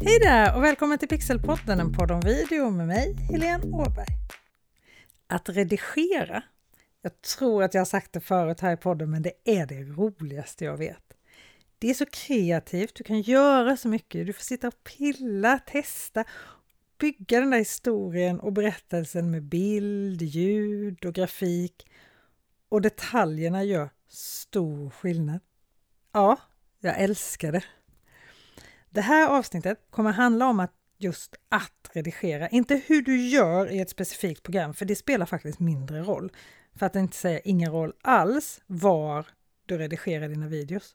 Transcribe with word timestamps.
Hej 0.00 0.18
där 0.18 0.56
och 0.56 0.64
välkommen 0.64 0.98
till 0.98 1.08
Pixelpodden, 1.08 1.80
en 1.80 1.92
podd 1.92 2.10
om 2.10 2.20
video 2.20 2.70
med 2.70 2.86
mig, 2.86 3.14
Helene 3.30 3.66
Åberg. 3.66 4.06
Att 5.26 5.48
redigera, 5.48 6.42
jag 7.02 7.20
tror 7.20 7.62
att 7.62 7.74
jag 7.74 7.80
har 7.80 7.86
sagt 7.86 8.12
det 8.12 8.20
förut 8.20 8.60
här 8.60 8.72
i 8.72 8.76
podden, 8.76 9.10
men 9.10 9.22
det 9.22 9.32
är 9.44 9.66
det 9.66 9.82
roligaste 9.82 10.64
jag 10.64 10.76
vet. 10.76 11.14
Det 11.78 11.90
är 11.90 11.94
så 11.94 12.06
kreativt, 12.06 12.94
du 12.94 13.04
kan 13.04 13.20
göra 13.20 13.76
så 13.76 13.88
mycket, 13.88 14.26
du 14.26 14.32
får 14.32 14.42
sitta 14.42 14.68
och 14.68 14.84
pilla, 14.84 15.58
testa, 15.58 16.24
bygga 16.98 17.40
den 17.40 17.50
där 17.50 17.58
historien 17.58 18.40
och 18.40 18.52
berättelsen 18.52 19.30
med 19.30 19.42
bild, 19.42 20.22
ljud 20.22 21.04
och 21.04 21.14
grafik. 21.14 21.90
Och 22.68 22.82
detaljerna 22.82 23.64
gör 23.64 23.90
stor 24.08 24.90
skillnad. 24.90 25.40
Ja, 26.12 26.36
jag 26.80 27.00
älskar 27.00 27.52
det. 27.52 27.64
Det 28.90 29.00
här 29.00 29.28
avsnittet 29.28 29.78
kommer 29.90 30.12
handla 30.12 30.46
om 30.46 30.60
att 30.60 30.72
just 30.98 31.34
att 31.48 31.90
redigera, 31.92 32.48
inte 32.48 32.82
hur 32.86 33.02
du 33.02 33.28
gör 33.28 33.70
i 33.70 33.80
ett 33.80 33.90
specifikt 33.90 34.42
program, 34.42 34.74
för 34.74 34.84
det 34.84 34.96
spelar 34.96 35.26
faktiskt 35.26 35.60
mindre 35.60 36.00
roll. 36.00 36.32
För 36.78 36.86
att 36.86 36.96
inte 36.96 37.16
säga 37.16 37.40
ingen 37.40 37.72
roll 37.72 37.92
alls 38.02 38.60
var 38.66 39.26
du 39.66 39.78
redigerar 39.78 40.28
dina 40.28 40.48
videos. 40.48 40.94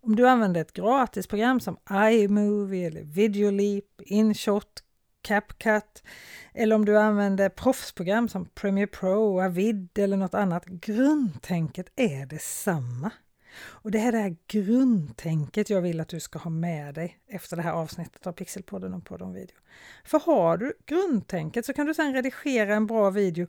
Om 0.00 0.16
du 0.16 0.28
använder 0.28 0.60
ett 0.60 0.72
gratisprogram 0.72 1.60
som 1.60 1.76
iMovie 1.90 2.86
eller 2.86 3.02
Videoleap, 3.02 3.84
InShot, 3.98 4.82
CapCut 5.22 6.02
eller 6.54 6.76
om 6.76 6.84
du 6.84 6.98
använder 6.98 7.48
proffsprogram 7.48 8.28
som 8.28 8.46
Premiere 8.46 8.86
Pro, 8.86 9.40
Avid 9.42 9.98
eller 9.98 10.16
något 10.16 10.34
annat. 10.34 10.66
Grundtänket 10.66 11.86
är 11.96 12.26
detsamma. 12.26 13.10
Och 13.58 13.90
det 13.90 13.98
är 13.98 14.12
det 14.12 14.18
här 14.18 14.36
grundtänket 14.46 15.70
jag 15.70 15.80
vill 15.80 16.00
att 16.00 16.08
du 16.08 16.20
ska 16.20 16.38
ha 16.38 16.50
med 16.50 16.94
dig 16.94 17.18
efter 17.26 17.56
det 17.56 17.62
här 17.62 17.72
avsnittet 17.72 18.26
av 18.26 18.32
Pixelpodden 18.32 18.94
och 18.94 19.04
podden 19.04 19.32
video. 19.32 19.56
För 20.04 20.18
har 20.20 20.56
du 20.56 20.72
grundtänket 20.86 21.66
så 21.66 21.72
kan 21.72 21.86
du 21.86 21.94
sedan 21.94 22.14
redigera 22.14 22.74
en 22.74 22.86
bra 22.86 23.10
video 23.10 23.46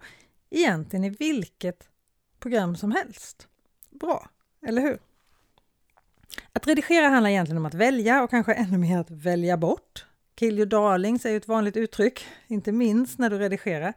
egentligen 0.50 1.03
i 1.03 1.09
vilket 1.09 1.89
program 2.39 2.75
som 2.75 2.91
helst. 2.91 3.47
Bra, 3.89 4.30
eller 4.61 4.81
hur? 4.81 5.00
Att 6.53 6.67
redigera 6.67 7.09
handlar 7.09 7.30
egentligen 7.30 7.58
om 7.58 7.66
att 7.66 7.73
välja 7.73 8.23
och 8.23 8.30
kanske 8.30 8.53
ännu 8.53 8.78
mer 8.78 9.00
att 9.00 9.11
välja 9.11 9.58
bort. 9.58 10.05
Kill 10.35 10.58
your 10.58 10.66
darlings 10.66 11.25
är 11.25 11.30
ju 11.30 11.38
ett 11.38 11.47
vanligt 11.47 11.78
uttryck, 11.78 12.25
inte 12.47 12.72
minst 12.72 13.19
när 13.19 13.30
du 13.30 13.38
redigerar. 13.38 13.94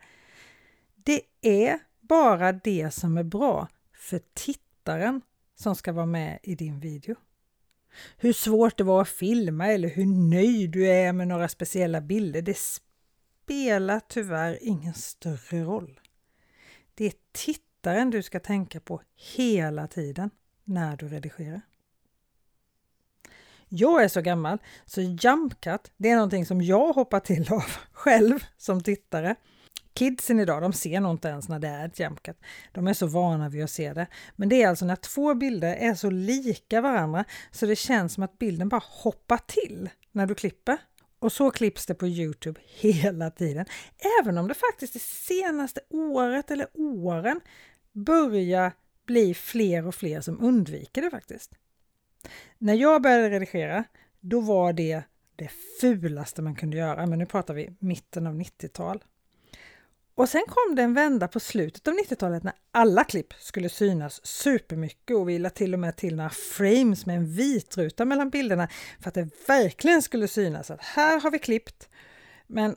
Det 0.94 1.20
är 1.40 1.78
bara 2.00 2.52
det 2.52 2.94
som 2.94 3.18
är 3.18 3.22
bra 3.22 3.68
för 3.92 4.20
tittaren 4.34 5.20
som 5.60 5.76
ska 5.76 5.92
vara 5.92 6.06
med 6.06 6.38
i 6.42 6.54
din 6.54 6.80
video. 6.80 7.16
Hur 8.16 8.32
svårt 8.32 8.78
det 8.78 8.84
var 8.84 9.02
att 9.02 9.08
filma 9.08 9.66
eller 9.66 9.88
hur 9.88 10.06
nöjd 10.06 10.70
du 10.70 10.88
är 10.88 11.12
med 11.12 11.28
några 11.28 11.48
speciella 11.48 12.00
bilder, 12.00 12.42
det 12.42 12.58
spelar 12.58 14.00
tyvärr 14.08 14.58
ingen 14.62 14.94
större 14.94 15.64
roll. 15.64 16.00
Det 16.94 17.06
är 17.06 17.12
tittaren 17.32 18.10
du 18.10 18.22
ska 18.22 18.40
tänka 18.40 18.80
på 18.80 19.02
hela 19.36 19.86
tiden 19.86 20.30
när 20.64 20.96
du 20.96 21.08
redigerar. 21.08 21.60
Jag 23.68 24.04
är 24.04 24.08
så 24.08 24.20
gammal 24.20 24.58
så 24.86 25.00
JumpCut, 25.00 25.92
det 25.96 26.10
är 26.10 26.14
någonting 26.14 26.46
som 26.46 26.62
jag 26.62 26.92
hoppar 26.92 27.20
till 27.20 27.52
av 27.52 27.64
själv 27.92 28.44
som 28.56 28.82
tittare. 28.82 29.36
Kidsen 29.94 30.40
idag, 30.40 30.62
de 30.62 30.72
ser 30.72 31.00
nog 31.00 31.12
inte 31.12 31.28
ens 31.28 31.48
när 31.48 31.58
det 31.58 31.68
är 31.68 31.86
ett 31.86 32.00
JumpCut. 32.00 32.36
De 32.72 32.88
är 32.88 32.94
så 32.94 33.06
vana 33.06 33.48
vid 33.48 33.64
att 33.64 33.70
se 33.70 33.92
det. 33.92 34.06
Men 34.36 34.48
det 34.48 34.62
är 34.62 34.68
alltså 34.68 34.84
när 34.84 34.96
två 34.96 35.34
bilder 35.34 35.76
är 35.76 35.94
så 35.94 36.10
lika 36.10 36.80
varandra 36.80 37.24
så 37.50 37.66
det 37.66 37.76
känns 37.76 38.14
som 38.14 38.22
att 38.22 38.38
bilden 38.38 38.68
bara 38.68 38.82
hoppar 38.84 39.38
till 39.46 39.90
när 40.12 40.26
du 40.26 40.34
klipper. 40.34 40.78
Och 41.18 41.32
så 41.32 41.50
klipps 41.50 41.86
det 41.86 41.94
på 41.94 42.06
Youtube 42.06 42.60
hela 42.66 43.30
tiden. 43.30 43.66
Även 44.20 44.38
om 44.38 44.48
det 44.48 44.54
faktiskt 44.54 44.92
det 44.92 45.02
senaste 45.02 45.80
året 45.90 46.50
eller 46.50 46.66
åren 46.74 47.40
börjar 47.92 48.72
bli 49.06 49.34
fler 49.34 49.86
och 49.86 49.94
fler 49.94 50.20
som 50.20 50.40
undviker 50.40 51.02
det 51.02 51.10
faktiskt. 51.10 51.54
När 52.58 52.74
jag 52.74 53.02
började 53.02 53.30
redigera, 53.30 53.84
då 54.20 54.40
var 54.40 54.72
det 54.72 55.02
det 55.36 55.50
fulaste 55.80 56.42
man 56.42 56.54
kunde 56.54 56.76
göra, 56.76 57.06
men 57.06 57.18
nu 57.18 57.26
pratar 57.26 57.54
vi 57.54 57.76
mitten 57.78 58.26
av 58.26 58.34
90-tal. 58.34 59.04
Och 60.20 60.28
sen 60.28 60.44
kom 60.48 60.74
det 60.74 60.82
en 60.82 60.94
vända 60.94 61.28
på 61.28 61.40
slutet 61.40 61.88
av 61.88 61.94
90-talet 61.94 62.42
när 62.42 62.52
alla 62.70 63.04
klipp 63.04 63.34
skulle 63.38 63.68
synas 63.68 64.26
supermycket 64.26 65.16
och 65.16 65.28
vi 65.28 65.38
lade 65.38 65.54
till 65.54 65.74
och 65.74 65.80
med 65.80 65.96
till 65.96 66.16
några 66.16 66.30
frames 66.30 67.06
med 67.06 67.16
en 67.16 67.26
vit 67.26 67.76
ruta 67.76 68.04
mellan 68.04 68.30
bilderna 68.30 68.68
för 69.00 69.08
att 69.08 69.14
det 69.14 69.28
verkligen 69.46 70.02
skulle 70.02 70.28
synas 70.28 70.70
att 70.70 70.82
här 70.82 71.20
har 71.20 71.30
vi 71.30 71.38
klippt. 71.38 71.88
Men 72.46 72.76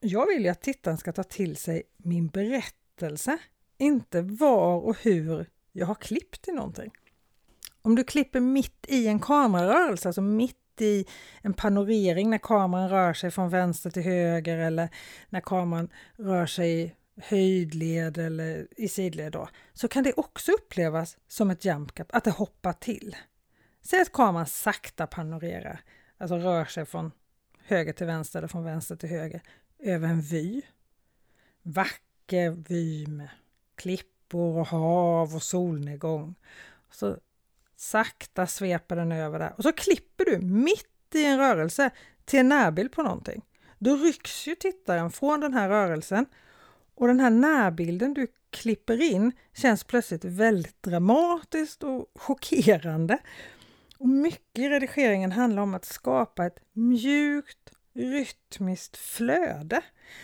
jag 0.00 0.26
vill 0.26 0.42
ju 0.42 0.48
att 0.48 0.62
tittaren 0.62 0.98
ska 0.98 1.12
ta 1.12 1.22
till 1.22 1.56
sig 1.56 1.82
min 1.96 2.28
berättelse, 2.28 3.38
inte 3.78 4.22
var 4.22 4.76
och 4.76 4.96
hur 5.02 5.46
jag 5.72 5.86
har 5.86 5.94
klippt 5.94 6.48
i 6.48 6.52
någonting. 6.52 6.90
Om 7.82 7.94
du 7.94 8.04
klipper 8.04 8.40
mitt 8.40 8.86
i 8.88 9.06
en 9.06 9.20
kamerarörelse, 9.20 10.08
alltså 10.08 10.22
mitt 10.22 10.59
i 10.80 11.06
en 11.42 11.52
panorering 11.52 12.30
när 12.30 12.38
kameran 12.38 12.88
rör 12.88 13.12
sig 13.12 13.30
från 13.30 13.48
vänster 13.48 13.90
till 13.90 14.02
höger 14.02 14.58
eller 14.58 14.88
när 15.28 15.40
kameran 15.40 15.88
rör 16.16 16.46
sig 16.46 16.82
i 16.82 16.94
höjdled 17.16 18.18
eller 18.18 18.66
i 18.76 18.88
sidled 18.88 19.32
då, 19.32 19.48
så 19.72 19.88
kan 19.88 20.04
det 20.04 20.12
också 20.12 20.52
upplevas 20.52 21.16
som 21.28 21.50
ett 21.50 21.64
jump 21.64 21.94
cut, 21.94 22.10
att 22.12 22.24
det 22.24 22.30
hoppar 22.30 22.72
till. 22.72 23.16
Säg 23.82 24.00
att 24.00 24.12
kameran 24.12 24.46
sakta 24.46 25.06
panorerar, 25.06 25.80
alltså 26.18 26.36
rör 26.36 26.64
sig 26.64 26.86
från 26.86 27.12
höger 27.64 27.92
till 27.92 28.06
vänster 28.06 28.38
eller 28.38 28.48
från 28.48 28.64
vänster 28.64 28.96
till 28.96 29.08
höger 29.08 29.42
över 29.78 30.08
en 30.08 30.20
vy. 30.20 30.62
Vacker 31.62 32.50
vy 32.50 33.06
med 33.06 33.28
klippor 33.74 34.58
och 34.58 34.66
hav 34.66 35.34
och 35.34 35.42
solnedgång. 35.42 36.34
Så 36.90 37.18
Sakta 37.80 38.46
sveper 38.46 38.96
den 38.96 39.12
över 39.12 39.38
där 39.38 39.54
och 39.56 39.62
så 39.62 39.72
klipper 39.72 40.24
du 40.24 40.38
mitt 40.38 41.14
i 41.14 41.24
en 41.24 41.38
rörelse 41.38 41.90
till 42.24 42.38
en 42.38 42.48
närbild 42.48 42.92
på 42.92 43.02
någonting. 43.02 43.42
Då 43.78 43.96
rycks 43.96 44.46
ju 44.46 44.54
tittaren 44.54 45.10
från 45.10 45.40
den 45.40 45.54
här 45.54 45.68
rörelsen 45.68 46.26
och 46.94 47.06
den 47.06 47.20
här 47.20 47.30
närbilden 47.30 48.14
du 48.14 48.26
klipper 48.50 49.02
in 49.02 49.32
känns 49.54 49.84
plötsligt 49.84 50.24
väldigt 50.24 50.82
dramatiskt 50.82 51.82
och 51.82 52.06
chockerande. 52.14 53.18
Och 53.98 54.08
mycket 54.08 54.58
i 54.58 54.68
redigeringen 54.68 55.32
handlar 55.32 55.62
om 55.62 55.74
att 55.74 55.84
skapa 55.84 56.46
ett 56.46 56.58
mjukt, 56.72 57.70
rytmiskt 57.94 58.96
flöde 58.96 59.82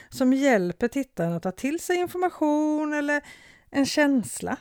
som 0.08 0.32
hjälper 0.32 0.88
tittaren 0.88 1.32
att 1.32 1.42
ta 1.42 1.52
till 1.52 1.80
sig 1.80 1.96
information 1.96 2.92
eller 2.92 3.22
en 3.70 3.86
känsla. 3.86 4.56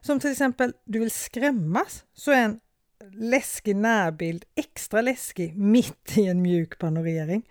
Som 0.00 0.20
till 0.20 0.30
exempel, 0.30 0.72
du 0.84 0.98
vill 0.98 1.10
skrämmas, 1.10 2.04
så 2.14 2.30
är 2.30 2.44
en 2.44 2.60
läskig 3.12 3.76
närbild 3.76 4.44
extra 4.54 5.00
läskig 5.00 5.56
mitt 5.56 6.18
i 6.18 6.26
en 6.26 6.42
mjuk 6.42 6.78
panorering. 6.78 7.48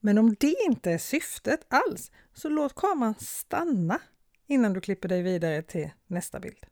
Men 0.00 0.18
om 0.18 0.36
det 0.40 0.54
inte 0.66 0.90
är 0.90 0.98
syftet 0.98 1.66
alls, 1.68 2.10
så 2.34 2.48
låt 2.48 2.74
kameran 2.74 3.14
stanna 3.18 3.98
innan 4.46 4.72
du 4.72 4.80
klipper 4.80 5.08
dig 5.08 5.22
vidare 5.22 5.62
till 5.62 5.90
nästa 6.06 6.40
bild. 6.40 6.66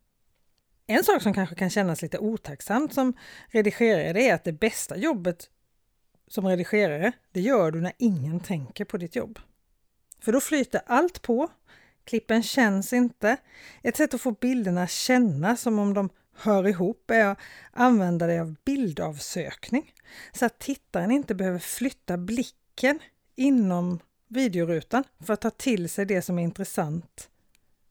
En 0.86 1.04
sak 1.04 1.22
som 1.22 1.34
kanske 1.34 1.54
kan 1.54 1.70
kännas 1.70 2.02
lite 2.02 2.18
otacksamt 2.18 2.94
som 2.94 3.12
redigerare, 3.46 4.22
är 4.22 4.34
att 4.34 4.44
det 4.44 4.52
bästa 4.52 4.96
jobbet 4.96 5.50
som 6.26 6.46
redigerare, 6.46 7.12
det 7.32 7.40
gör 7.40 7.70
du 7.70 7.80
när 7.80 7.92
ingen 7.98 8.40
tänker 8.40 8.84
på 8.84 8.96
ditt 8.96 9.16
jobb. 9.16 9.38
För 10.20 10.32
då 10.32 10.40
flyter 10.40 10.80
allt 10.86 11.22
på 11.22 11.48
Klippen 12.04 12.42
känns 12.42 12.92
inte. 12.92 13.36
Ett 13.82 13.96
sätt 13.96 14.14
att 14.14 14.20
få 14.20 14.32
bilderna 14.32 14.86
känna 14.86 15.56
som 15.56 15.78
om 15.78 15.94
de 15.94 16.10
hör 16.34 16.68
ihop 16.68 17.10
är 17.10 17.24
att 17.24 17.38
använda 17.70 18.26
dig 18.26 18.40
av 18.40 18.56
bildavsökning 18.64 19.92
så 20.32 20.46
att 20.46 20.58
tittaren 20.58 21.10
inte 21.10 21.34
behöver 21.34 21.58
flytta 21.58 22.16
blicken 22.16 22.98
inom 23.36 24.00
videorutan 24.28 25.04
för 25.26 25.32
att 25.32 25.40
ta 25.40 25.50
till 25.50 25.88
sig 25.88 26.06
det 26.06 26.22
som 26.22 26.38
är 26.38 26.42
intressant 26.42 27.28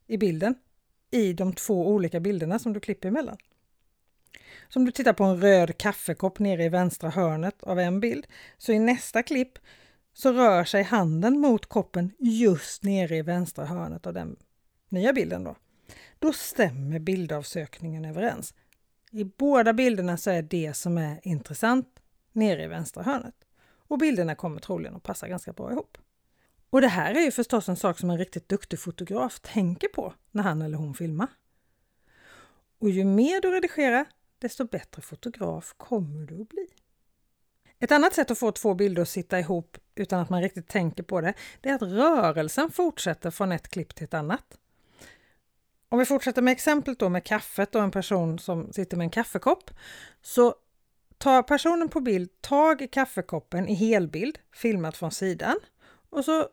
i 0.08 0.18
bilden 0.18 0.56
i 1.12 1.34
de 1.34 1.54
två 1.54 1.88
olika 1.88 2.20
bilderna 2.20 2.60
som 2.60 2.74
du 2.74 2.80
klipper 2.80 3.08
emellan. 3.08 3.38
Så 4.70 4.80
om 4.80 4.86
du 4.86 4.92
tittar 4.92 5.14
på 5.14 5.24
en 5.24 5.42
röd 5.42 5.78
kaffekopp 5.78 6.40
nere 6.40 6.64
i 6.64 6.70
vänstra 6.70 7.10
hörnet 7.10 7.64
av 7.64 7.80
en 7.80 8.00
bild 8.00 8.28
så 8.58 8.72
i 8.72 8.80
nästa 8.80 9.24
klipp 9.24 9.60
så 10.20 10.32
rör 10.32 10.64
sig 10.64 10.84
handen 10.84 11.40
mot 11.40 11.66
koppen 11.66 12.12
just 12.20 12.84
nere 12.84 13.18
i 13.18 13.22
vänstra 13.22 13.66
hörnet 13.66 14.08
av 14.08 14.14
den 14.14 14.36
nya 14.90 15.14
bilden. 15.14 15.44
Då, 15.44 15.56
då 16.20 16.34
stämmer 16.34 17.00
bildavsökningen 17.00 18.06
överens. 18.06 18.54
I 19.12 19.24
båda 19.24 19.74
bilderna 19.74 20.18
så 20.18 20.30
är 20.30 20.42
det 20.42 20.74
som 20.74 20.98
är 20.98 21.20
intressant 21.24 22.00
nere 22.32 22.64
i 22.64 22.68
vänstra 22.68 23.04
hörnet 23.04 23.36
och 23.88 23.98
bilderna 23.98 24.36
kommer 24.36 24.60
troligen 24.60 24.96
att 24.96 25.04
passa 25.04 25.28
ganska 25.28 25.54
bra 25.54 25.72
ihop. 25.72 25.98
Och 26.70 26.82
det 26.82 26.88
här 26.88 27.16
är 27.16 27.22
ju 27.22 27.32
förstås 27.32 27.70
en 27.70 27.78
sak 27.78 28.00
som 28.00 28.10
en 28.10 28.18
riktigt 28.18 28.50
duktig 28.50 28.80
fotograf 28.80 29.40
tänker 29.40 29.88
på 29.88 30.14
när 30.32 30.44
han 30.44 30.62
eller 30.62 30.78
hon 30.78 30.94
filmar. 30.94 31.28
Och 32.80 32.90
ju 32.90 33.06
mer 33.06 33.42
du 33.42 33.52
redigerar, 33.52 34.06
desto 34.40 34.66
bättre 34.66 35.02
fotograf 35.02 35.74
kommer 35.78 36.26
du 36.28 36.42
att 36.42 36.50
bli. 36.50 36.68
Ett 37.80 37.92
annat 37.92 38.14
sätt 38.14 38.32
att 38.32 38.40
få 38.40 38.52
två 38.52 38.74
bilder 38.74 39.02
att 39.02 39.10
sitta 39.10 39.40
ihop 39.40 39.78
utan 39.96 40.20
att 40.20 40.30
man 40.30 40.42
riktigt 40.42 40.68
tänker 40.68 41.04
på 41.04 41.22
det, 41.22 41.34
det 41.62 41.70
är 41.70 41.76
att 41.76 41.82
rörelsen 41.82 42.72
fortsätter 42.72 43.32
från 43.32 43.52
ett 43.52 43.68
klipp 43.68 43.96
till 43.96 44.04
ett 44.04 44.14
annat. 44.14 44.58
Om 45.90 46.00
vi 46.00 46.06
fortsätter 46.06 46.42
med 46.42 46.52
exemplet 46.52 47.00
då 47.00 47.10
med 47.10 47.24
kaffet 47.24 47.76
och 47.76 47.84
en 47.84 47.92
person 47.92 48.40
som 48.40 48.74
sitter 48.74 48.98
med 48.98 49.06
en 49.06 49.10
kaffekopp, 49.10 49.72
så 50.22 50.56
tar 51.18 51.44
personen 51.44 51.90
på 51.90 52.02
bild 52.02 52.42
tag 52.42 52.82
i 52.82 52.88
kaffekoppen 52.88 53.68
i 53.68 53.74
helbild, 53.74 54.40
filmat 54.54 54.98
från 54.98 55.12
sidan, 55.12 55.60
och 56.10 56.26
så 56.26 56.48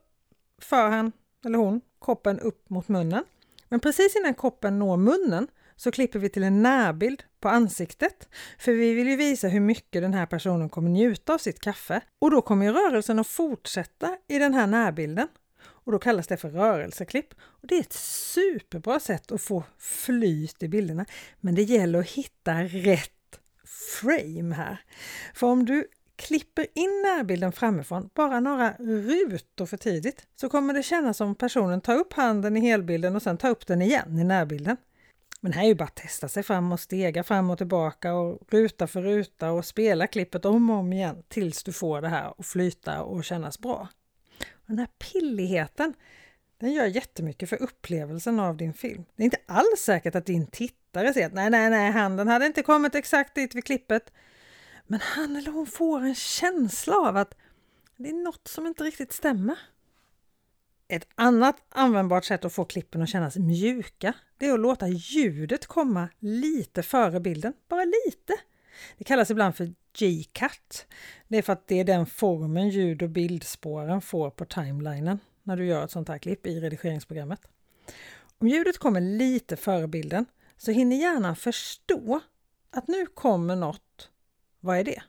för 0.58 0.88
han 0.88 1.12
eller 1.44 1.58
hon 1.58 1.80
koppen 1.98 2.40
upp 2.40 2.70
mot 2.70 2.88
munnen. 2.88 3.24
Men 3.68 3.80
precis 3.80 4.16
innan 4.16 4.34
koppen 4.34 4.78
når 4.78 4.96
munnen 4.96 5.48
så 5.76 5.90
klipper 5.90 6.18
vi 6.18 6.28
till 6.28 6.42
en 6.42 6.62
närbild 6.62 7.22
på 7.46 7.50
ansiktet. 7.50 8.28
För 8.58 8.72
vi 8.72 8.94
vill 8.94 9.08
ju 9.08 9.16
visa 9.16 9.48
hur 9.48 9.60
mycket 9.60 10.02
den 10.02 10.14
här 10.14 10.26
personen 10.26 10.68
kommer 10.68 10.90
njuta 10.90 11.34
av 11.34 11.38
sitt 11.38 11.60
kaffe. 11.60 12.00
Och 12.18 12.30
då 12.30 12.42
kommer 12.42 12.72
rörelsen 12.72 13.18
att 13.18 13.26
fortsätta 13.26 14.16
i 14.28 14.38
den 14.38 14.54
här 14.54 14.66
närbilden. 14.66 15.28
Och 15.62 15.92
då 15.92 15.98
kallas 15.98 16.26
det 16.26 16.36
för 16.36 16.50
rörelseklipp. 16.50 17.34
Och 17.38 17.66
det 17.66 17.74
är 17.74 17.80
ett 17.80 17.92
superbra 17.92 19.00
sätt 19.00 19.32
att 19.32 19.42
få 19.42 19.64
flyt 19.78 20.62
i 20.62 20.68
bilderna. 20.68 21.06
Men 21.40 21.54
det 21.54 21.62
gäller 21.62 21.98
att 21.98 22.10
hitta 22.10 22.52
rätt 22.62 23.40
frame 24.00 24.54
här. 24.54 24.80
För 25.34 25.46
om 25.46 25.64
du 25.64 25.86
klipper 26.16 26.66
in 26.74 27.02
närbilden 27.02 27.52
framifrån 27.52 28.10
bara 28.14 28.40
några 28.40 28.72
rutor 28.78 29.66
för 29.66 29.76
tidigt 29.76 30.26
så 30.36 30.48
kommer 30.48 30.74
det 30.74 30.82
kännas 30.82 31.16
som 31.16 31.34
personen 31.34 31.80
tar 31.80 31.96
upp 31.96 32.12
handen 32.12 32.56
i 32.56 32.60
helbilden 32.60 33.16
och 33.16 33.22
sen 33.22 33.36
tar 33.36 33.50
upp 33.50 33.66
den 33.66 33.82
igen 33.82 34.18
i 34.18 34.24
närbilden. 34.24 34.76
Men 35.46 35.52
här 35.52 35.62
är 35.62 35.68
ju 35.68 35.74
bara 35.74 35.84
att 35.84 35.94
testa 35.94 36.28
sig 36.28 36.42
fram 36.42 36.72
och 36.72 36.80
stega 36.80 37.22
fram 37.22 37.50
och 37.50 37.58
tillbaka 37.58 38.14
och 38.14 38.52
ruta 38.52 38.86
för 38.86 39.02
ruta 39.02 39.50
och 39.50 39.64
spela 39.64 40.06
klippet 40.06 40.44
om 40.44 40.70
och 40.70 40.76
om 40.76 40.92
igen 40.92 41.22
tills 41.28 41.62
du 41.62 41.72
får 41.72 42.00
det 42.00 42.08
här 42.08 42.34
att 42.38 42.46
flyta 42.46 43.02
och 43.02 43.24
kännas 43.24 43.58
bra. 43.58 43.88
Den 44.66 44.78
här 44.78 44.88
pilligheten, 44.98 45.94
den 46.58 46.72
gör 46.72 46.86
jättemycket 46.86 47.48
för 47.48 47.62
upplevelsen 47.62 48.40
av 48.40 48.56
din 48.56 48.74
film. 48.74 49.04
Det 49.16 49.22
är 49.22 49.24
inte 49.24 49.40
alls 49.46 49.80
säkert 49.80 50.14
att 50.14 50.26
din 50.26 50.46
tittare 50.46 51.14
ser 51.14 51.26
att 51.26 51.34
nej, 51.34 51.50
nej, 51.50 51.70
nej, 51.70 51.90
handen 51.90 52.28
hade 52.28 52.46
inte 52.46 52.62
kommit 52.62 52.94
exakt 52.94 53.34
dit 53.34 53.54
vid 53.54 53.64
klippet. 53.64 54.12
Men 54.86 55.00
han 55.02 55.36
eller 55.36 55.50
hon 55.50 55.66
får 55.66 56.00
en 56.00 56.14
känsla 56.14 56.96
av 56.96 57.16
att 57.16 57.34
det 57.96 58.08
är 58.08 58.24
något 58.24 58.48
som 58.48 58.66
inte 58.66 58.84
riktigt 58.84 59.12
stämmer. 59.12 59.58
Ett 60.88 61.08
annat 61.14 61.56
användbart 61.68 62.24
sätt 62.24 62.44
att 62.44 62.52
få 62.52 62.64
klippen 62.64 63.02
att 63.02 63.08
kännas 63.08 63.36
mjuka, 63.36 64.14
det 64.38 64.46
är 64.46 64.54
att 64.54 64.60
låta 64.60 64.88
ljudet 64.88 65.66
komma 65.66 66.08
lite 66.18 66.82
före 66.82 67.20
bilden, 67.20 67.52
bara 67.68 67.84
lite. 67.84 68.34
Det 68.98 69.04
kallas 69.04 69.30
ibland 69.30 69.56
för 69.56 69.74
G-cut. 69.98 70.86
Det 71.28 71.38
är 71.38 71.42
för 71.42 71.52
att 71.52 71.66
det 71.66 71.80
är 71.80 71.84
den 71.84 72.06
formen 72.06 72.68
ljud 72.68 73.02
och 73.02 73.10
bildspåren 73.10 74.00
får 74.00 74.30
på 74.30 74.44
timelinen 74.44 75.18
när 75.42 75.56
du 75.56 75.66
gör 75.66 75.84
ett 75.84 75.90
sånt 75.90 76.08
här 76.08 76.18
klipp 76.18 76.46
i 76.46 76.60
redigeringsprogrammet. 76.60 77.40
Om 78.38 78.48
ljudet 78.48 78.78
kommer 78.78 79.00
lite 79.00 79.56
före 79.56 79.88
bilden 79.88 80.26
så 80.56 80.70
hinner 80.70 80.96
hjärnan 80.96 81.36
förstå 81.36 82.20
att 82.70 82.88
nu 82.88 83.06
kommer 83.06 83.56
något. 83.56 84.10
Vad 84.60 84.78
är 84.78 84.84
det? 84.84 85.02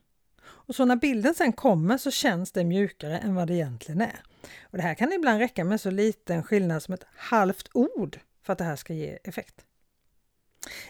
Och 0.67 0.75
så 0.75 0.85
när 0.85 0.95
bilden 0.95 1.33
sen 1.33 1.53
kommer 1.53 1.97
så 1.97 2.11
känns 2.11 2.51
det 2.51 2.63
mjukare 2.63 3.17
än 3.17 3.35
vad 3.35 3.47
det 3.47 3.53
egentligen 3.53 4.01
är. 4.01 4.21
Och 4.61 4.77
Det 4.77 4.83
här 4.83 4.93
kan 4.93 5.13
ibland 5.13 5.39
räcka 5.39 5.63
med 5.63 5.81
så 5.81 5.91
liten 5.91 6.43
skillnad 6.43 6.83
som 6.83 6.93
ett 6.93 7.05
halvt 7.15 7.69
ord 7.73 8.19
för 8.43 8.53
att 8.53 8.59
det 8.59 8.65
här 8.65 8.75
ska 8.75 8.93
ge 8.93 9.19
effekt. 9.23 9.65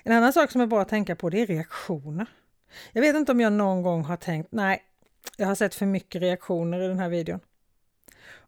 En 0.04 0.12
annan 0.12 0.34
sak 0.34 0.52
som 0.52 0.62
är 0.62 0.68
bra 0.68 0.82
att 0.82 0.90
tänka 0.90 1.16
på 1.16 1.30
det 1.30 1.42
är 1.42 1.46
reaktioner. 1.46 2.28
Jag 2.92 3.02
vet 3.02 3.16
inte 3.16 3.32
om 3.32 3.40
jag 3.40 3.54
någon 3.54 3.82
gång 3.82 4.04
har 4.04 4.18
tänkt 4.18 4.52
nej, 4.52 4.84
jag 5.38 5.48
har 5.48 5.56
sett 5.56 5.76
för 5.76 5.86
mycket 5.86 6.22
reaktioner 6.22 6.82
i 6.82 6.88
den 6.88 7.00
här 7.00 7.10
videon. 7.10 7.40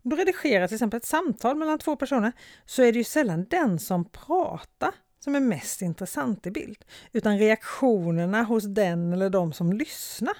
Om 0.04 0.10
du 0.10 0.16
redigerar 0.16 0.68
till 0.68 0.76
exempel 0.76 0.98
ett 0.98 1.06
samtal 1.06 1.58
mellan 1.58 1.80
två 1.80 1.96
personer 1.96 2.32
så 2.66 2.84
är 2.84 2.92
det 2.92 2.98
ju 2.98 3.04
sällan 3.04 3.46
den 3.50 3.80
som 3.80 4.06
pratar 4.06 4.92
som 5.20 5.36
är 5.36 5.40
mest 5.40 5.82
intressant 5.82 6.48
i 6.48 6.52
bild, 6.52 6.86
utan 7.12 7.40
reaktionerna 7.40 8.44
hos 8.44 8.64
den 8.64 9.14
eller 9.14 9.30
de 9.30 9.54
som 9.54 9.74
lyssnar 9.74 10.34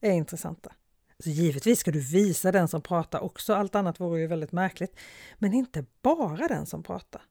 är 0.00 0.12
intressanta. 0.12 0.72
Så 1.18 1.30
givetvis 1.30 1.78
ska 1.78 1.90
du 1.90 2.00
visa 2.00 2.52
den 2.52 2.68
som 2.68 2.82
pratar 2.82 3.20
också, 3.20 3.54
allt 3.54 3.74
annat 3.74 4.00
vore 4.00 4.20
ju 4.20 4.26
väldigt 4.26 4.52
märkligt. 4.52 4.96
Men 5.38 5.54
inte 5.54 5.84
bara 6.02 6.48
den 6.48 6.66
som 6.66 6.82
pratar. 6.82 7.22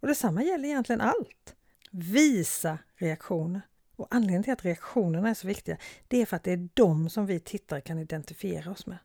Och 0.00 0.08
detsamma 0.08 0.42
gäller 0.42 0.68
egentligen 0.68 1.00
allt. 1.00 1.56
Visa 1.90 2.78
reaktioner. 2.96 3.62
Och 3.96 4.06
anledningen 4.10 4.42
till 4.42 4.52
att 4.52 4.64
reaktionerna 4.64 5.28
är 5.28 5.34
så 5.34 5.46
viktiga, 5.46 5.76
det 6.08 6.22
är 6.22 6.26
för 6.26 6.36
att 6.36 6.44
det 6.44 6.52
är 6.52 6.68
de 6.74 7.10
som 7.10 7.26
vi 7.26 7.40
tittare 7.40 7.80
kan 7.80 7.98
identifiera 7.98 8.70
oss 8.70 8.86
med. 8.86 8.98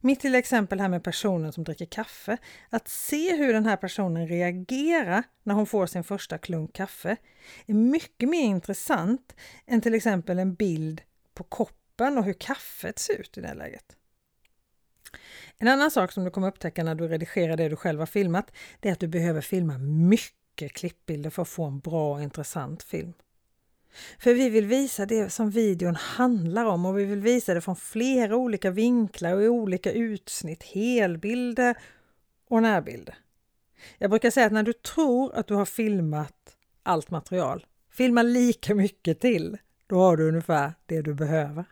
Mitt 0.00 0.24
lilla 0.24 0.38
exempel 0.38 0.80
här 0.80 0.88
med 0.88 1.04
personen 1.04 1.52
som 1.52 1.64
dricker 1.64 1.86
kaffe. 1.86 2.36
Att 2.70 2.88
se 2.88 3.36
hur 3.36 3.52
den 3.52 3.66
här 3.66 3.76
personen 3.76 4.28
reagerar 4.28 5.22
när 5.42 5.54
hon 5.54 5.66
får 5.66 5.86
sin 5.86 6.04
första 6.04 6.38
klunk 6.38 6.72
kaffe 6.72 7.16
är 7.66 7.74
mycket 7.74 8.28
mer 8.28 8.44
intressant 8.44 9.36
än 9.66 9.80
till 9.80 9.94
exempel 9.94 10.38
en 10.38 10.54
bild 10.54 11.02
på 11.34 11.44
koppen 11.44 12.18
och 12.18 12.24
hur 12.24 12.32
kaffet 12.32 12.98
ser 12.98 13.20
ut 13.20 13.38
i 13.38 13.40
det 13.40 13.54
läget. 13.54 13.96
En 15.58 15.68
annan 15.68 15.90
sak 15.90 16.12
som 16.12 16.24
du 16.24 16.30
kommer 16.30 16.48
upptäcka 16.48 16.84
när 16.84 16.94
du 16.94 17.08
redigerar 17.08 17.56
det 17.56 17.68
du 17.68 17.76
själv 17.76 17.98
har 17.98 18.06
filmat, 18.06 18.52
det 18.80 18.88
är 18.88 18.92
att 18.92 19.00
du 19.00 19.08
behöver 19.08 19.40
filma 19.40 19.78
mycket 19.78 20.72
klippbilder 20.72 21.30
för 21.30 21.42
att 21.42 21.48
få 21.48 21.64
en 21.64 21.80
bra 21.80 22.14
och 22.14 22.22
intressant 22.22 22.82
film. 22.82 23.12
För 24.18 24.34
vi 24.34 24.50
vill 24.50 24.66
visa 24.66 25.06
det 25.06 25.30
som 25.30 25.50
videon 25.50 25.96
handlar 25.96 26.64
om 26.64 26.86
och 26.86 26.98
vi 26.98 27.04
vill 27.04 27.20
visa 27.20 27.54
det 27.54 27.60
från 27.60 27.76
flera 27.76 28.36
olika 28.36 28.70
vinklar 28.70 29.34
och 29.34 29.42
i 29.42 29.48
olika 29.48 29.92
utsnitt, 29.92 30.62
helbilder 30.62 31.76
och 32.48 32.62
närbilder. 32.62 33.18
Jag 33.98 34.10
brukar 34.10 34.30
säga 34.30 34.46
att 34.46 34.52
när 34.52 34.62
du 34.62 34.72
tror 34.72 35.34
att 35.34 35.46
du 35.46 35.54
har 35.54 35.64
filmat 35.64 36.56
allt 36.82 37.10
material, 37.10 37.66
filma 37.90 38.22
lika 38.22 38.74
mycket 38.74 39.20
till. 39.20 39.58
Då 39.92 39.98
har 39.98 40.16
du 40.16 40.28
ungefär 40.28 40.74
det 40.86 41.02
du 41.02 41.14
behöver. 41.14 41.64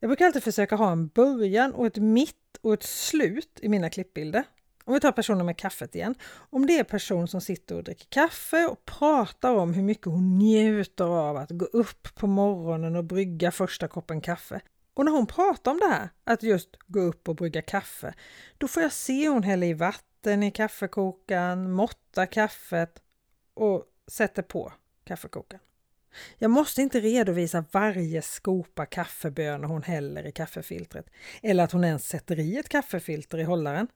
Jag 0.00 0.08
brukar 0.08 0.26
alltid 0.26 0.42
försöka 0.42 0.76
ha 0.76 0.92
en 0.92 1.08
början 1.08 1.72
och 1.74 1.86
ett 1.86 1.96
mitt 1.96 2.56
och 2.60 2.74
ett 2.74 2.82
slut 2.82 3.58
i 3.62 3.68
mina 3.68 3.90
klippbilder. 3.90 4.44
Om 4.84 4.94
vi 4.94 5.00
tar 5.00 5.12
personen 5.12 5.46
med 5.46 5.56
kaffet 5.56 5.94
igen. 5.94 6.14
Om 6.50 6.66
det 6.66 6.72
är 6.72 6.78
en 6.78 6.84
person 6.84 7.28
som 7.28 7.40
sitter 7.40 7.76
och 7.76 7.84
dricker 7.84 8.06
kaffe 8.08 8.66
och 8.66 8.84
pratar 8.84 9.54
om 9.54 9.74
hur 9.74 9.82
mycket 9.82 10.06
hon 10.06 10.38
njuter 10.38 11.04
av 11.04 11.36
att 11.36 11.50
gå 11.50 11.64
upp 11.64 12.14
på 12.14 12.26
morgonen 12.26 12.96
och 12.96 13.04
brygga 13.04 13.50
första 13.50 13.88
koppen 13.88 14.20
kaffe. 14.20 14.60
Och 14.94 15.04
när 15.04 15.12
hon 15.12 15.26
pratar 15.26 15.70
om 15.70 15.78
det 15.78 15.88
här, 15.88 16.08
att 16.24 16.42
just 16.42 16.76
gå 16.86 17.00
upp 17.00 17.28
och 17.28 17.36
brygga 17.36 17.62
kaffe, 17.62 18.14
då 18.58 18.68
får 18.68 18.82
jag 18.82 18.92
se 18.92 19.28
hon 19.28 19.42
häller 19.42 19.66
i 19.66 19.74
vatten 19.74 20.42
i 20.42 20.50
kaffekokaren, 20.50 21.72
måttar 21.72 22.26
kaffet 22.26 23.02
och 23.54 23.84
sätter 24.06 24.42
på 24.42 24.72
kaffekokaren. 25.04 25.65
Jag 26.38 26.50
måste 26.50 26.82
inte 26.82 27.00
redovisa 27.00 27.64
varje 27.72 28.22
skopa 28.22 28.86
kaffebönor 28.86 29.68
hon 29.68 29.82
häller 29.82 30.26
i 30.26 30.32
kaffefiltret 30.32 31.06
eller 31.42 31.64
att 31.64 31.72
hon 31.72 31.84
ens 31.84 32.08
sätter 32.08 32.38
i 32.38 32.56
ett 32.56 32.68
kaffefilter 32.68 33.38
i 33.38 33.42
hållaren. 33.42 33.88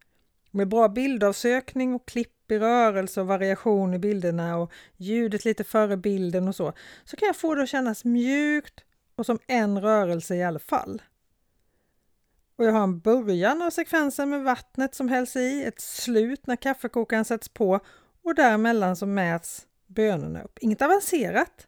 Med 0.50 0.69
bra 0.69 0.89
bildavsökning 0.89 1.95
och 1.95 2.09
klipp 2.09 2.50
i 2.50 2.59
rörelse 2.59 3.21
och 3.21 3.27
variation 3.27 3.95
i 3.95 3.99
bilderna 3.99 4.57
och 4.57 4.73
ljudet 4.97 5.45
lite 5.45 5.65
före 5.65 5.97
bilden 5.97 6.49
och 6.49 6.57
så, 6.57 6.73
så 7.05 7.17
kan 7.17 7.27
jag 7.27 7.37
få 7.37 7.55
det 7.55 7.62
att 7.62 7.69
kännas 7.69 8.05
mjukt 8.05 8.85
och 9.17 9.27
som 9.27 9.39
en 9.47 9.81
rörelse 9.81 10.37
i 10.37 10.43
alla 10.43 10.59
fall. 10.59 11.03
Och 12.57 12.67
jag 12.67 12.73
har 12.73 12.83
en 12.83 13.00
början 13.00 13.62
av 13.62 13.71
sekvensen 13.71 14.31
med 14.31 14.43
vattnet 14.43 14.95
som 14.95 15.09
hälls 15.09 15.37
i, 15.37 15.65
ett 15.65 15.81
slut 15.81 16.47
när 16.47 16.57
kaffekokaren 16.57 17.25
sätts 17.25 17.49
på 17.49 17.81
och 18.25 18.35
däremellan 18.35 18.97
så 18.97 19.07
mäts 19.07 19.67
bönorna 19.87 20.43
upp. 20.43 20.59
Inget 20.61 20.83
avancerat, 20.83 21.67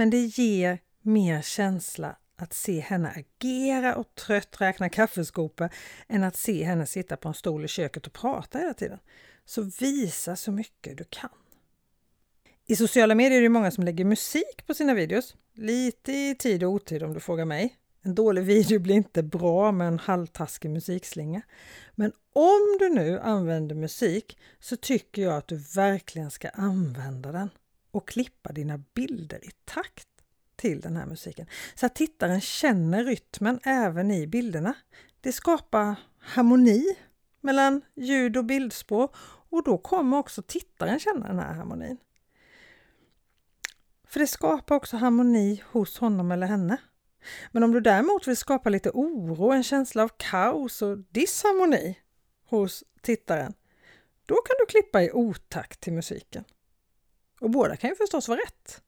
men 0.00 0.10
det 0.10 0.18
ger 0.18 0.78
mer 1.02 1.42
känsla 1.42 2.16
att 2.36 2.52
se 2.52 2.80
henne 2.80 3.14
agera 3.16 3.96
och 3.96 4.14
trött 4.14 4.60
räkna 4.60 4.88
kaffeskopor 4.88 5.68
än 6.08 6.24
att 6.24 6.36
se 6.36 6.64
henne 6.64 6.86
sitta 6.86 7.16
på 7.16 7.28
en 7.28 7.34
stol 7.34 7.64
i 7.64 7.68
köket 7.68 8.06
och 8.06 8.12
prata 8.12 8.58
hela 8.58 8.74
tiden. 8.74 8.98
Så 9.44 9.62
visa 9.80 10.36
så 10.36 10.52
mycket 10.52 10.98
du 10.98 11.04
kan. 11.04 11.30
I 12.66 12.76
sociala 12.76 13.14
medier 13.14 13.38
är 13.38 13.42
det 13.42 13.48
många 13.48 13.70
som 13.70 13.84
lägger 13.84 14.04
musik 14.04 14.66
på 14.66 14.74
sina 14.74 14.94
videos. 14.94 15.36
Lite 15.54 16.12
i 16.12 16.36
tid 16.38 16.64
och 16.64 16.70
otid 16.70 17.02
om 17.02 17.14
du 17.14 17.20
frågar 17.20 17.44
mig. 17.44 17.76
En 18.02 18.14
dålig 18.14 18.42
video 18.42 18.78
blir 18.78 18.94
inte 18.94 19.22
bra 19.22 19.72
med 19.72 19.88
en 19.88 19.98
halvtaskig 19.98 20.70
musikslinga. 20.70 21.42
Men 21.94 22.12
om 22.32 22.76
du 22.78 22.88
nu 22.88 23.18
använder 23.18 23.74
musik 23.74 24.38
så 24.60 24.76
tycker 24.76 25.22
jag 25.22 25.36
att 25.36 25.48
du 25.48 25.56
verkligen 25.56 26.30
ska 26.30 26.48
använda 26.48 27.32
den 27.32 27.50
och 27.90 28.08
klippa 28.08 28.52
dina 28.52 28.78
bilder 28.94 29.44
i 29.44 29.50
takt 29.64 30.08
till 30.56 30.80
den 30.80 30.96
här 30.96 31.06
musiken. 31.06 31.46
Så 31.74 31.86
att 31.86 31.94
tittaren 31.94 32.40
känner 32.40 33.04
rytmen 33.04 33.60
även 33.62 34.10
i 34.10 34.26
bilderna. 34.26 34.74
Det 35.20 35.32
skapar 35.32 35.94
harmoni 36.18 36.96
mellan 37.40 37.82
ljud 37.94 38.36
och 38.36 38.44
bildspår 38.44 39.14
och 39.50 39.64
då 39.64 39.78
kommer 39.78 40.18
också 40.18 40.42
tittaren 40.42 40.98
känna 40.98 41.26
den 41.28 41.38
här 41.38 41.54
harmonin. 41.54 41.96
För 44.08 44.20
det 44.20 44.26
skapar 44.26 44.74
också 44.74 44.96
harmoni 44.96 45.62
hos 45.66 45.98
honom 45.98 46.32
eller 46.32 46.46
henne. 46.46 46.76
Men 47.52 47.62
om 47.62 47.72
du 47.72 47.80
däremot 47.80 48.28
vill 48.28 48.36
skapa 48.36 48.68
lite 48.68 48.90
oro, 48.90 49.50
en 49.50 49.62
känsla 49.62 50.02
av 50.02 50.10
kaos 50.16 50.82
och 50.82 50.98
disharmoni 50.98 51.98
hos 52.46 52.84
tittaren, 53.02 53.54
då 54.26 54.34
kan 54.34 54.56
du 54.58 54.66
klippa 54.66 55.02
i 55.02 55.10
otakt 55.12 55.80
till 55.80 55.92
musiken. 55.92 56.44
Och 57.40 57.50
båda 57.50 57.76
kan 57.76 57.90
ju 57.90 57.96
förstås 57.96 58.28
vara 58.28 58.38
rätt. 58.38 58.82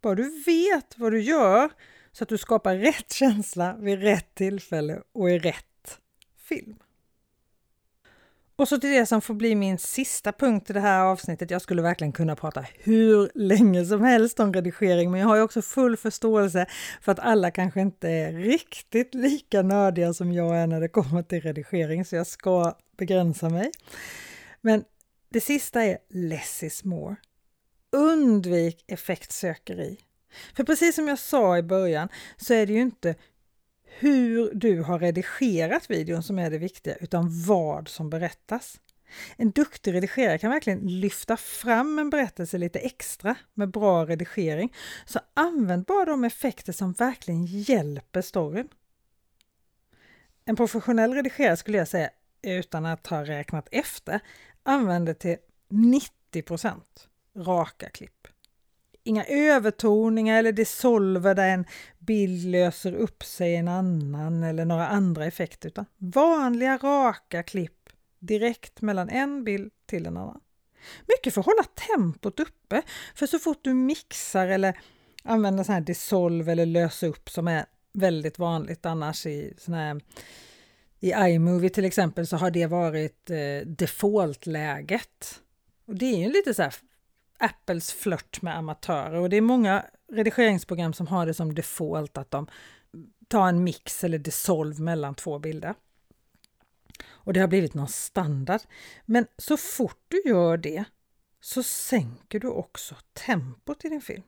Bara 0.00 0.14
du 0.14 0.42
vet 0.46 0.98
vad 0.98 1.12
du 1.12 1.20
gör 1.20 1.70
så 2.12 2.24
att 2.24 2.28
du 2.28 2.38
skapar 2.38 2.76
rätt 2.76 3.12
känsla 3.12 3.76
vid 3.78 4.00
rätt 4.00 4.34
tillfälle 4.34 5.02
och 5.12 5.30
i 5.30 5.38
rätt 5.38 5.98
film. 6.38 6.76
Och 8.56 8.68
så 8.68 8.78
till 8.78 8.90
det 8.90 9.06
som 9.06 9.20
får 9.20 9.34
bli 9.34 9.54
min 9.54 9.78
sista 9.78 10.32
punkt 10.32 10.70
i 10.70 10.72
det 10.72 10.80
här 10.80 11.00
avsnittet. 11.00 11.50
Jag 11.50 11.62
skulle 11.62 11.82
verkligen 11.82 12.12
kunna 12.12 12.36
prata 12.36 12.66
hur 12.78 13.30
länge 13.34 13.84
som 13.84 14.04
helst 14.04 14.40
om 14.40 14.52
redigering, 14.52 15.10
men 15.10 15.20
jag 15.20 15.28
har 15.28 15.36
ju 15.36 15.42
också 15.42 15.62
full 15.62 15.96
förståelse 15.96 16.66
för 17.00 17.12
att 17.12 17.18
alla 17.18 17.50
kanske 17.50 17.80
inte 17.80 18.08
är 18.08 18.32
riktigt 18.32 19.14
lika 19.14 19.62
nördiga 19.62 20.14
som 20.14 20.32
jag 20.32 20.56
är 20.56 20.66
när 20.66 20.80
det 20.80 20.88
kommer 20.88 21.22
till 21.22 21.40
redigering, 21.40 22.04
så 22.04 22.16
jag 22.16 22.26
ska 22.26 22.76
begränsa 22.96 23.48
mig. 23.48 23.70
Men 24.60 24.84
det 25.28 25.40
sista 25.40 25.82
är 25.82 25.98
less 26.10 26.62
is 26.62 26.84
more. 26.84 27.16
Undvik 27.96 28.84
effektsökeri. 28.86 29.98
För 30.56 30.64
precis 30.64 30.94
som 30.94 31.08
jag 31.08 31.18
sa 31.18 31.58
i 31.58 31.62
början 31.62 32.08
så 32.36 32.54
är 32.54 32.66
det 32.66 32.72
ju 32.72 32.80
inte 32.80 33.14
hur 33.84 34.50
du 34.54 34.82
har 34.82 34.98
redigerat 34.98 35.90
videon 35.90 36.22
som 36.22 36.38
är 36.38 36.50
det 36.50 36.58
viktiga, 36.58 36.96
utan 36.96 37.44
vad 37.46 37.88
som 37.88 38.10
berättas. 38.10 38.80
En 39.36 39.50
duktig 39.50 39.94
redigerare 39.94 40.38
kan 40.38 40.50
verkligen 40.50 41.00
lyfta 41.00 41.36
fram 41.36 41.98
en 41.98 42.10
berättelse 42.10 42.58
lite 42.58 42.78
extra 42.78 43.36
med 43.54 43.70
bra 43.70 44.06
redigering. 44.06 44.74
Så 45.06 45.20
använd 45.34 45.84
bara 45.84 46.04
de 46.04 46.24
effekter 46.24 46.72
som 46.72 46.92
verkligen 46.92 47.46
hjälper 47.46 48.22
storyn. 48.22 48.68
En 50.44 50.56
professionell 50.56 51.14
redigerare 51.14 51.56
skulle 51.56 51.78
jag 51.78 51.88
säga, 51.88 52.10
utan 52.42 52.86
att 52.86 53.06
ha 53.06 53.24
räknat 53.24 53.68
efter, 53.70 54.20
använder 54.62 55.14
till 55.14 55.36
90 55.68 56.42
raka 57.36 57.88
klipp. 57.88 58.28
Inga 59.02 59.24
övertoningar 59.24 60.38
eller 60.38 60.52
dissolver 60.52 61.34
där 61.34 61.48
en 61.48 61.64
bild 61.98 62.44
löser 62.44 62.92
upp 62.94 63.24
sig 63.24 63.52
i 63.52 63.56
en 63.56 63.68
annan 63.68 64.42
eller 64.42 64.64
några 64.64 64.88
andra 64.88 65.24
effekter, 65.24 65.68
utan 65.68 65.86
vanliga 65.96 66.76
raka 66.76 67.42
klipp 67.42 67.90
direkt 68.18 68.80
mellan 68.82 69.08
en 69.08 69.44
bild 69.44 69.72
till 69.86 70.06
en 70.06 70.16
annan. 70.16 70.40
Mycket 71.08 71.34
för 71.34 71.40
att 71.40 71.46
hålla 71.46 71.64
tempot 71.64 72.40
uppe, 72.40 72.82
för 73.14 73.26
så 73.26 73.38
fort 73.38 73.58
du 73.62 73.74
mixar 73.74 74.48
eller 74.48 74.78
använder 75.24 75.64
sån 75.64 75.72
här 75.72 75.80
dissolve 75.80 76.52
eller 76.52 76.66
lösa 76.66 77.06
upp 77.06 77.30
som 77.30 77.48
är 77.48 77.66
väldigt 77.92 78.38
vanligt 78.38 78.86
annars 78.86 79.26
i 79.26 79.54
sån 79.58 79.74
här 79.74 80.00
i 81.00 81.12
iMovie 81.12 81.70
till 81.70 81.84
exempel 81.84 82.26
så 82.26 82.36
har 82.36 82.50
det 82.50 82.66
varit 82.66 83.30
eh, 83.30 83.66
default-läget. 83.66 85.40
Och 85.86 85.94
det 85.94 86.06
är 86.06 86.18
ju 86.18 86.28
lite 86.28 86.54
så 86.54 86.62
här 86.62 86.74
Apples 87.38 87.92
flört 87.92 88.42
med 88.42 88.56
amatörer 88.56 89.14
och 89.14 89.30
det 89.30 89.36
är 89.36 89.40
många 89.40 89.84
redigeringsprogram 90.12 90.92
som 90.92 91.06
har 91.06 91.26
det 91.26 91.34
som 91.34 91.54
default 91.54 92.18
att 92.18 92.30
de 92.30 92.46
tar 93.28 93.48
en 93.48 93.64
mix 93.64 94.04
eller 94.04 94.18
dissolve 94.18 94.82
mellan 94.82 95.14
två 95.14 95.38
bilder. 95.38 95.74
Och 97.04 97.32
det 97.32 97.40
har 97.40 97.48
blivit 97.48 97.74
någon 97.74 97.88
standard. 97.88 98.60
Men 99.04 99.26
så 99.38 99.56
fort 99.56 100.04
du 100.08 100.22
gör 100.26 100.56
det 100.56 100.84
så 101.40 101.62
sänker 101.62 102.40
du 102.40 102.48
också 102.48 102.94
tempot 103.12 103.84
i 103.84 103.88
din 103.88 104.00
film. 104.00 104.22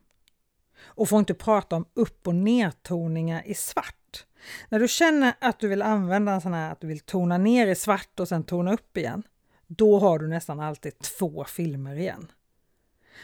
Och 0.81 1.09
får 1.09 1.19
inte 1.19 1.35
prata 1.35 1.77
om 1.77 1.85
upp 1.95 2.27
och 2.27 2.35
nedtoningar 2.35 3.43
i 3.47 3.55
svart. 3.55 4.27
När 4.69 4.81
du 4.81 4.89
känner 4.89 5.35
att 5.41 5.61
du 5.61 5.69
vill 5.69 5.83
använda 5.83 6.33
en 6.33 6.41
sån 6.41 6.55
här 6.55 6.73
att 6.73 6.81
du 6.81 6.87
vill 6.87 7.01
tona 7.01 7.39
ner 7.39 7.67
i 7.67 7.75
svart 7.75 8.21
och 8.21 8.29
sen 8.29 8.45
tona 8.45 8.73
upp 8.73 8.97
igen, 8.97 9.23
då 9.67 9.99
har 9.99 10.19
du 10.19 10.29
nästan 10.29 10.61
alltid 10.61 10.99
två 10.99 11.45
filmer 11.45 11.97
igen. 11.97 12.33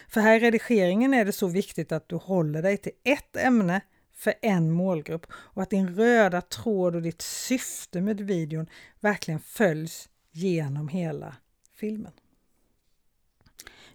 För 0.09 0.21
här 0.21 0.37
i 0.37 0.41
redigeringen 0.41 1.15
är 1.15 1.25
det 1.25 1.33
så 1.33 1.47
viktigt 1.47 1.93
att 1.93 2.09
du 2.09 2.17
håller 2.17 2.63
dig 2.63 2.77
till 2.77 2.93
ett 3.05 3.37
ämne 3.37 3.81
för 4.15 4.35
en 4.43 4.71
målgrupp 4.71 5.27
och 5.33 5.63
att 5.63 5.71
din 5.71 5.95
röda 5.95 6.41
tråd 6.41 6.97
och 6.97 7.03
ditt 7.03 7.23
syfte 7.23 8.01
med 8.01 8.21
videon 8.21 8.67
verkligen 9.01 9.41
följs 9.41 10.09
genom 10.33 10.89
hela 10.89 11.37
filmen. 11.77 12.13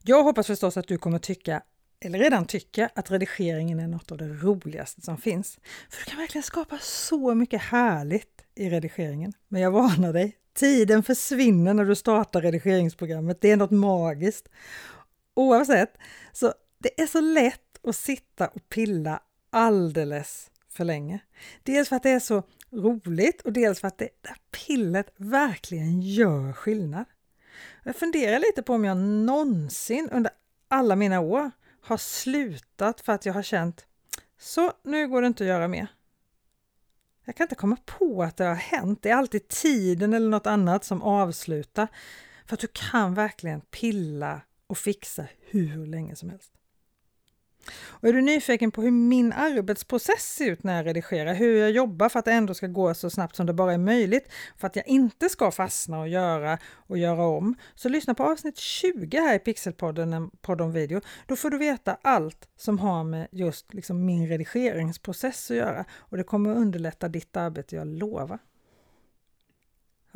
Jag 0.01 0.24
hoppas 0.24 0.48
förstås 0.48 0.77
att 0.77 0.88
du 0.88 0.98
kommer 0.98 1.20
tycka, 1.20 1.62
eller 2.00 2.20
redan 2.20 2.46
tycka, 2.46 2.89
att 2.96 3.12
redigeringen 3.12 3.79
är 3.79 3.88
något 3.88 4.12
av 4.12 4.18
det 4.18 4.27
roligaste 4.27 5.01
som 5.01 5.18
finns. 5.18 5.60
För 5.89 6.06
du 6.06 6.10
kan 6.10 6.20
verkligen 6.20 6.44
skapa 6.44 6.77
så 6.82 7.36
mycket 7.36 7.62
härligt 7.62 8.41
i 8.56 8.70
redigeringen. 8.70 9.34
Men 9.48 9.62
jag 9.62 9.72
varnar 9.72 10.13
dig, 10.13 10.36
tiden 10.53 11.03
försvinner 11.03 11.74
när 11.74 11.86
du 11.86 11.96
startar 11.96 12.41
redigeringsprogrammet. 12.41 13.41
Det 13.41 13.51
är 13.51 13.58
något 13.58 13.72
magiskt. 13.72 14.50
Oavsett, 15.39 15.98
så 16.34 16.53
det 16.77 17.01
är 17.01 17.08
så 17.08 17.22
lätt 17.22 17.86
att 17.88 17.96
sitta 17.96 18.48
och 18.48 18.69
pilla 18.69 19.19
alldeles 19.50 20.51
för 20.69 20.86
länge. 20.86 21.19
Dels 21.63 21.89
för 21.89 21.96
att 21.96 22.03
det 22.03 22.10
är 22.10 22.19
så 22.19 22.43
roligt 22.72 23.41
och 23.41 23.53
dels 23.53 23.79
för 23.79 23.88
att 23.88 23.98
det 23.98 24.10
där 24.22 24.36
pillet 24.51 25.13
verkligen 25.17 26.01
gör 26.01 26.53
skillnad. 26.53 27.05
Jag 27.84 27.96
funderar 27.96 28.39
lite 28.39 28.63
på 28.63 28.74
om 28.74 28.86
jag 28.86 28.98
någonsin 28.98 30.10
under 30.12 30.31
alla 30.67 30.96
mina 30.96 31.19
år 31.19 31.51
har 31.81 31.98
slutat 31.98 33.01
för 33.01 33.13
att 33.13 33.25
jag 33.25 33.34
har 33.34 33.43
känt 33.43 33.86
så 34.39 34.74
nu 34.84 35.08
går 35.08 35.22
det 35.22 35.27
inte 35.27 35.43
att 35.43 35.48
göra 35.48 35.67
mer. 35.67 35.88
Jag 37.25 37.36
kan 37.36 37.43
inte 37.43 37.55
komma 37.55 37.77
på 37.86 38.24
att 38.24 38.38
det 38.38 38.43
har 38.43 38.55
hänt. 38.55 39.00
Det 39.01 39.10
är 39.10 39.15
alltid 39.15 39.48
tiden 39.48 40.13
eller 40.13 40.29
något 40.29 40.48
annat 40.48 40.84
som 40.84 41.01
avslutar. 41.01 41.88
För 42.46 42.53
att 42.53 42.60
du 42.60 42.67
kan 42.74 43.13
verkligen 43.13 43.62
pilla 43.62 44.41
och 44.69 44.77
fixa 44.77 45.25
hur 45.39 45.85
länge 45.85 46.15
som 46.15 46.29
helst. 46.29 46.53
Och 47.71 48.07
är 48.07 48.13
du 48.13 48.21
nyfiken 48.21 48.71
på 48.71 48.81
hur 48.81 48.91
min 48.91 49.33
arbetsprocess 49.33 50.35
ser 50.35 50.51
ut 50.51 50.63
när 50.63 50.75
jag 50.75 50.85
redigerar, 50.85 51.33
hur 51.33 51.57
jag 51.57 51.71
jobbar 51.71 52.09
för 52.09 52.19
att 52.19 52.25
det 52.25 52.31
ändå 52.31 52.53
ska 52.53 52.67
gå 52.67 52.93
så 52.93 53.09
snabbt 53.09 53.35
som 53.35 53.45
det 53.45 53.53
bara 53.53 53.73
är 53.73 53.77
möjligt, 53.77 54.31
för 54.57 54.67
att 54.67 54.75
jag 54.75 54.88
inte 54.88 55.29
ska 55.29 55.51
fastna 55.51 55.99
och 55.99 56.07
göra 56.07 56.57
och 56.65 56.97
göra 56.97 57.23
om, 57.23 57.55
så 57.75 57.89
lyssna 57.89 58.13
på 58.13 58.23
avsnitt 58.23 58.57
20 58.57 59.17
här 59.17 59.35
i 59.35 59.39
Pixelpodden, 59.39 60.13
en 60.13 60.29
podd 60.29 60.61
om 60.61 60.71
video. 60.71 61.01
Då 61.25 61.35
får 61.35 61.49
du 61.49 61.57
veta 61.57 61.97
allt 62.01 62.49
som 62.57 62.79
har 62.79 63.03
med 63.03 63.27
just 63.31 63.73
liksom 63.73 64.05
min 64.05 64.27
redigeringsprocess 64.27 65.51
att 65.51 65.57
göra 65.57 65.85
och 65.91 66.17
det 66.17 66.23
kommer 66.23 66.55
underlätta 66.55 67.07
ditt 67.07 67.38
arbete, 67.38 67.75
jag 67.75 67.88
lovar. 67.88 68.39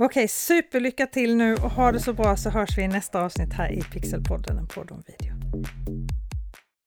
Okej, 0.06 0.28
superlycka 0.28 1.08
till 1.08 1.36
nu 1.36 1.54
och 1.54 1.72
ha 1.72 1.92
det 1.92 2.00
så 2.00 2.14
bra 2.14 2.38
så 2.38 2.50
hörs 2.50 2.78
vi 2.78 2.82
i 2.82 2.88
nästa 2.88 3.22
avsnitt 3.22 3.54
här 3.54 3.72
i 3.72 3.82
Pixelpodden, 3.82 4.58
en 4.58 4.68
podd 4.68 4.92
om 4.92 5.04
video. 5.08 5.34